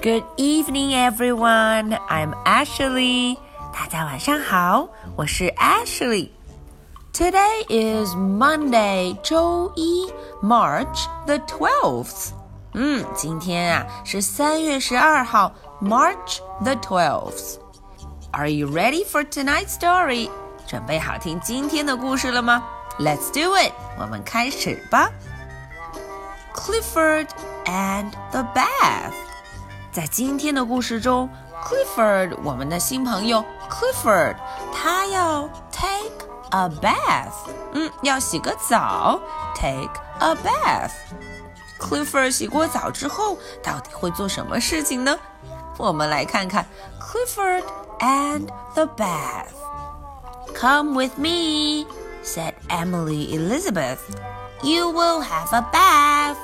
[0.00, 1.98] Good evening, everyone.
[2.08, 3.36] I'm Ashley.
[3.72, 10.06] 大家晚上好，我是 Ashley。Today is Monday，周一，
[10.40, 12.30] March the twelfth。
[12.74, 15.52] 嗯，今天啊是三月十二号，
[15.82, 20.30] March the twelfth。Are you ready for tonight's story？
[20.68, 22.62] 准备好听今天的故事了吗？
[23.00, 25.10] Let's do it，我们开始吧。
[26.57, 27.27] Clifford
[27.65, 29.13] and the Bath。
[29.91, 31.29] 在今天的故事中，
[31.63, 34.35] Clifford，我们的新朋友 Clifford，
[34.73, 39.19] 他要 take a bath，嗯，要洗个澡，
[39.55, 45.17] take a bath。Clifford 洗过澡之后，到底会做什么事情呢？
[45.77, 46.65] 我们来看看
[46.99, 47.63] Clifford
[47.99, 51.85] and the bath。Come with me,
[52.23, 53.99] said Emily Elizabeth.
[54.61, 56.37] You will have a bath.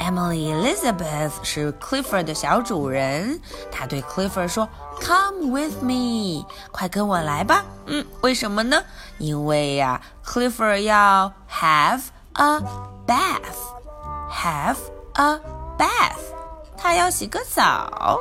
[0.00, 3.40] Emily Elizabeth 是 Clifford 的小主人，
[3.72, 8.80] 她对 Clifford 说：“Come with me，快跟我来吧。”嗯，为什么呢？
[9.18, 12.02] 因为呀、啊、，Clifford 要 have
[12.34, 12.60] a
[13.08, 14.76] bath，have
[15.14, 15.40] a
[15.76, 16.20] bath，
[16.76, 18.20] 他要洗个澡。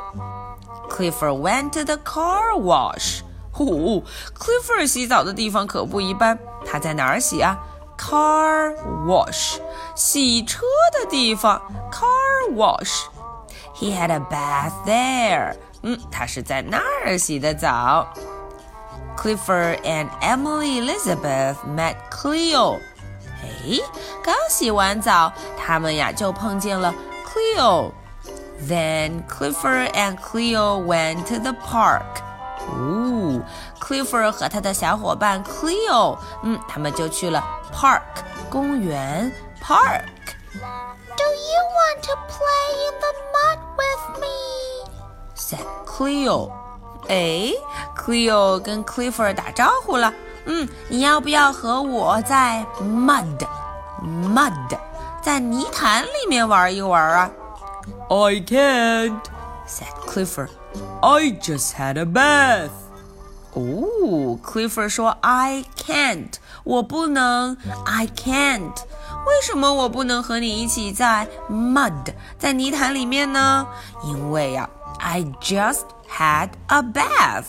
[0.90, 3.22] Clifford went to the car wash。
[3.52, 4.04] 呼，
[4.38, 7.58] Clifford 洗澡的地方可不一般，他在哪儿洗啊？
[7.98, 8.76] Car
[9.08, 9.58] wash，
[9.96, 10.62] 洗车
[10.94, 11.60] 的地方，
[11.92, 15.56] car wash。He had a bath there。
[15.82, 18.08] 嗯，他是在那儿洗的澡。
[19.18, 22.78] Clifford and Emily Elizabeth met Cleo。
[23.42, 23.80] 哎，
[24.24, 26.94] 刚洗完澡，他们呀就碰见了
[27.26, 32.22] Cleo。Then Clifford and Cleo went to the park。
[32.70, 33.42] 哦，
[33.80, 37.44] Clifford 和他的小伙伴 Cleo，嗯，他们就去了
[37.74, 38.02] park
[38.50, 44.92] 公园 park。Do you want to play in the mud with me?
[45.36, 46.52] said Cleo。
[47.08, 47.54] 哎，
[47.96, 50.14] Cleo 跟 Clifford 打招呼了。
[50.46, 53.46] 嗯，你要不要和我在 mud
[54.02, 54.78] mud
[55.22, 57.30] 在泥潭里面玩一玩啊？
[58.10, 59.20] I can't,
[59.68, 60.50] said Clifford.
[61.01, 62.71] I just had a bath.
[63.55, 66.33] 哦，Clifford 说 I can't，
[66.65, 68.75] 我不能，I can't。
[69.27, 73.67] 为什么我不能和你一起在 mud 在泥潭里面呢？
[74.05, 74.69] 因为呀、
[74.99, 77.45] ，I just had a bath，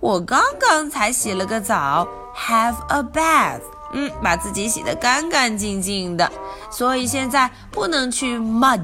[0.00, 2.06] 我刚刚才洗了个澡
[2.36, 3.62] ，have a bath，
[3.92, 6.30] 嗯，把自己洗得干干净净的，
[6.70, 8.80] 所以现在不能去 mud，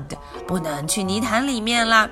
[0.47, 2.09] 不能去泥潭里面啦。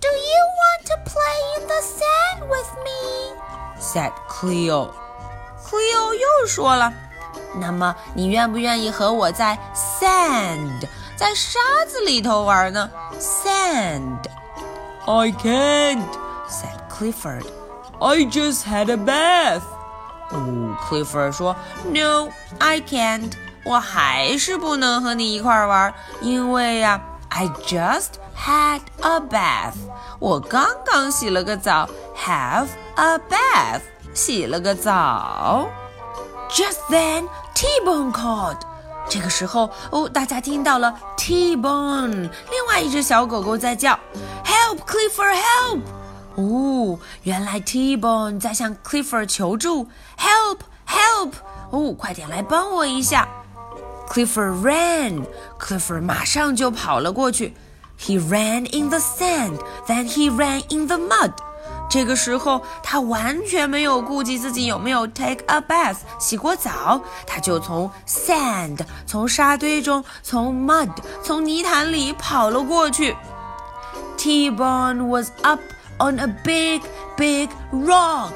[0.00, 0.44] Do you
[0.85, 3.35] to play in the sand with me?
[3.79, 4.91] said Cleo.
[5.65, 12.89] Cleo 又说了：“那么你愿不愿意和我在 sand 在沙子里头玩呢？
[13.19, 14.19] Sand.
[15.05, 16.07] I can't,
[16.47, 17.45] said Clifford.
[17.99, 19.63] I just had a bath.
[20.31, 22.29] 哦，Clifford 说：“No,
[22.59, 23.31] I can't.
[23.63, 27.01] 我还是不能和你一块儿玩，因为呀、啊、
[27.36, 29.74] ，I just had a bath.
[30.18, 31.86] 我刚刚洗了个澡
[32.16, 33.82] ，have a bath.
[34.14, 35.68] 洗了个澡。
[36.48, 38.56] Just then, T-Bone called.
[39.08, 43.92] 这个时候，哦，大家听到了 T-Bone，另外一只小狗狗在叫
[44.42, 45.80] ，Help, Clifford, help!
[46.36, 49.88] 哦，原来 T-Bone 在向 Clifford 求助
[50.18, 51.32] ，Help, help!
[51.70, 53.28] 哦，快点来帮我一下。
[54.08, 57.54] Clifford ran，Clifford 马上就跑了过去。
[57.98, 61.32] He ran in the sand, then he ran in the mud.
[61.88, 70.90] 这个时候，他完全没有顾及自己有没有 take a bath 洗过澡，他就从 sand 从沙堆中，从 mud
[71.22, 73.16] 从泥潭里跑了过去。
[74.18, 75.60] T-Bone was up
[75.98, 76.82] on a big
[77.16, 78.32] big rock。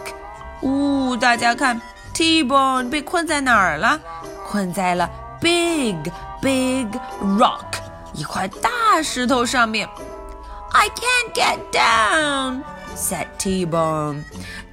[0.62, 1.80] 呜、哦，大家看
[2.14, 4.00] ，T-Bone 被困在哪儿了？
[4.46, 5.97] 困在了 big
[6.41, 6.87] big
[7.37, 7.63] rock
[8.13, 9.87] 一块大石头上面。
[10.71, 14.23] I can't get down。said T-Bone.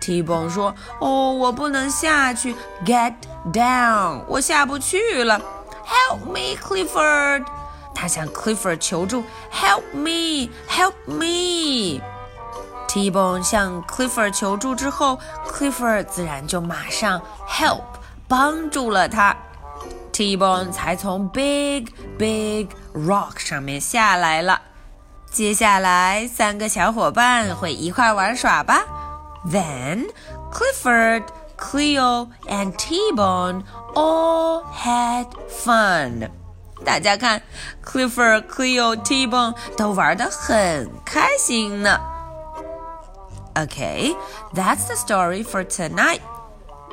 [0.00, 2.54] T-Bone 说：“哦，我不能下去，
[2.84, 3.14] get
[3.52, 5.40] down，我下不去了。
[5.84, 7.44] Help me, Clifford。”
[7.94, 12.00] 他向 Clifford 求助：“Help me, help me。”
[12.88, 15.18] T-Bone 向 Clifford 求助之后，
[15.48, 17.82] Clifford 自然就马上 help
[18.28, 19.36] 帮助了他。
[20.16, 21.86] T-Bone 才从 big
[22.18, 24.60] big rock 上面下来了。
[25.30, 28.84] 接下来，三个小伙伴会一块玩耍吧。
[29.46, 30.08] Then
[30.52, 31.24] Clifford,
[31.56, 36.30] Cleo, and T-Bone all had fun.
[36.84, 37.42] 大家看，
[37.84, 41.98] Clifford、Cleo、T-Bone 都玩得很开心呢。
[43.54, 44.14] Okay,
[44.54, 46.20] that's the story for tonight.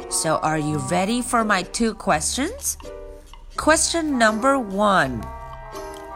[0.10, 2.78] So, are you ready for my two questions?
[3.56, 5.22] Question number one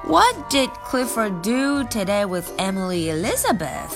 [0.05, 3.91] What did Clifford do today with Emily Elizabeth?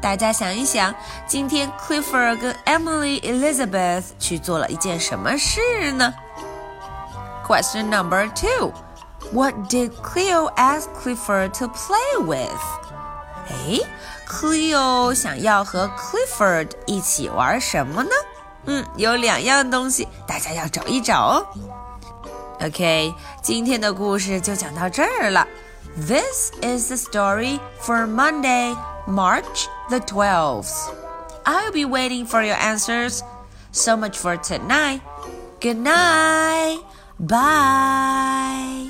[0.00, 0.94] 大家想一想，
[1.26, 6.14] 今天 Clifford 跟 Emily Elizabeth 去做了一件什么事呢？
[7.46, 8.72] Question number two
[9.32, 12.60] What did Cleo ask Clifford to play with?
[13.48, 13.80] 哎，
[14.26, 18.10] Cleo 想要和 Clifford 一起玩什么呢？
[18.66, 21.46] 嗯，有两样东西，大家要找一找哦。
[22.60, 25.46] OK，今天的故事就讲到这儿了。
[25.96, 28.76] This is the story for Monday,
[29.06, 30.92] March the 12th.
[31.44, 33.22] I'll be waiting for your answers.
[33.72, 35.00] So much for tonight.
[35.60, 36.80] Good night.
[37.18, 38.81] Bye.